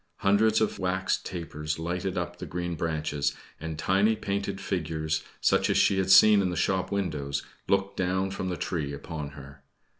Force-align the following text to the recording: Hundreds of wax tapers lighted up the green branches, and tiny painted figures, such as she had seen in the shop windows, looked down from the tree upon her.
Hundreds 0.21 0.59
of 0.61 0.79
wax 0.79 1.17
tapers 1.17 1.77
lighted 1.77 2.17
up 2.17 2.39
the 2.39 2.47
green 2.47 2.73
branches, 2.73 3.35
and 3.59 3.77
tiny 3.77 4.15
painted 4.15 4.59
figures, 4.59 5.21
such 5.41 5.69
as 5.69 5.77
she 5.77 5.99
had 5.99 6.09
seen 6.09 6.41
in 6.41 6.49
the 6.49 6.55
shop 6.55 6.91
windows, 6.91 7.43
looked 7.67 7.97
down 7.97 8.31
from 8.31 8.49
the 8.49 8.57
tree 8.57 8.93
upon 8.93 9.29
her. 9.37 9.61